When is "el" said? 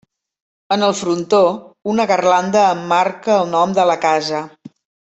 0.87-0.95, 3.45-3.55